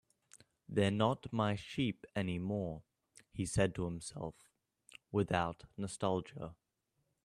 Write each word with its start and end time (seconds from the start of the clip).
"They're 0.67 0.89
not 0.89 1.31
my 1.31 1.55
sheep 1.55 2.07
anymore," 2.15 2.81
he 3.31 3.45
said 3.45 3.75
to 3.75 3.85
himself, 3.85 4.33
without 5.11 5.65
nostalgia. 5.77 6.55